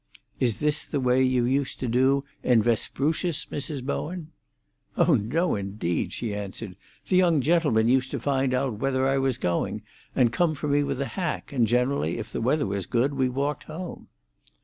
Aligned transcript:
"Is 0.39 0.61
this 0.61 0.87
the 0.87 0.99
way 0.99 1.21
you 1.21 1.45
used 1.45 1.79
to 1.79 1.87
do 1.87 2.23
in 2.41 2.63
Vesprucius, 2.63 3.45
Mrs. 3.51 3.83
Bowen?" 3.83 4.31
"Oh 4.97 5.13
no, 5.13 5.53
indeed!" 5.55 6.11
she 6.11 6.33
answered. 6.33 6.75
"The 7.07 7.17
young 7.17 7.39
gentlemen 7.39 7.87
used 7.87 8.09
to 8.09 8.19
find 8.19 8.51
out 8.55 8.79
whether 8.79 9.07
I 9.07 9.19
was 9.19 9.37
going, 9.37 9.83
and 10.15 10.33
came 10.33 10.55
for 10.55 10.67
me 10.67 10.83
with 10.83 11.01
a 11.01 11.05
hack, 11.05 11.53
and 11.53 11.67
generally, 11.67 12.17
if 12.17 12.31
the 12.31 12.41
weather 12.41 12.65
was 12.65 12.87
good, 12.87 13.13
we 13.13 13.29
walked 13.29 13.65
home." 13.65 14.07